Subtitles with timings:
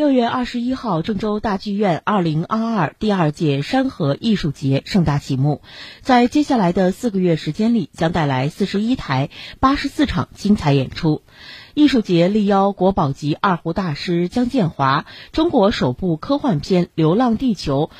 [0.00, 5.60] 六月二十一号，郑州大剧院二零二二第二届山河艺术节盛大启幕，
[6.00, 9.28] 在接下来的四个月时间里，将带来四十一台、
[9.60, 11.20] 八十四场精彩演出。
[11.74, 17.90] 艺术节力邀国宝级二胡大师姜建华、中国首部科幻片《流浪地球》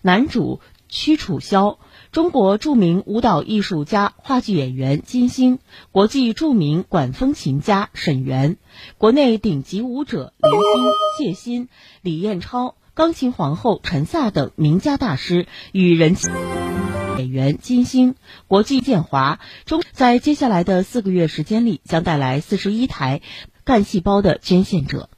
[0.00, 1.78] 男主屈楚萧。
[2.12, 5.60] 中国著名舞蹈艺术家、话剧演员金星，
[5.92, 8.56] 国际著名管风琴家沈源，
[8.98, 11.68] 国内顶级舞者林欣、谢欣、
[12.02, 16.28] 李彦超，钢琴皇后陈萨等名家大师与人气
[17.16, 18.16] 演员金星，
[18.48, 23.20] 国际建华中，在接下来的四个月时间里，将带来四十一台
[23.62, 25.08] 干细胞的捐献者。